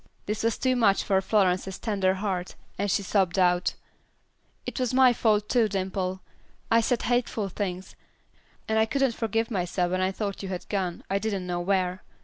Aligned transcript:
This 0.25 0.41
was 0.43 0.57
too 0.57 0.75
much 0.75 1.03
for 1.03 1.21
Florence's 1.21 1.77
tender 1.77 2.15
heart, 2.15 2.55
and 2.75 2.89
she 2.89 3.03
sobbed 3.03 3.37
out, 3.37 3.75
"It 4.65 4.79
was 4.79 4.95
my 4.95 5.13
fault 5.13 5.47
too, 5.47 5.67
Dimple. 5.69 6.21
I 6.71 6.81
said 6.81 7.03
hateful 7.03 7.49
things, 7.49 7.95
and 8.67 8.79
I 8.79 8.87
couldn't 8.87 9.13
forgive 9.13 9.51
myself 9.51 9.91
when 9.91 10.01
I 10.01 10.11
thought 10.11 10.41
you 10.41 10.49
had 10.49 10.67
gone, 10.69 11.03
I 11.07 11.19
didn't 11.19 11.45
know 11.45 11.59
where. 11.59 12.01